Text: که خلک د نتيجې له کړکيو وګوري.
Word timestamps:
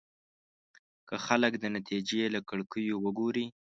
که 1.07 1.15
خلک 1.25 1.53
د 1.59 1.65
نتيجې 1.77 2.21
له 2.33 2.39
کړکيو 2.49 2.95
وګوري. 3.05 3.45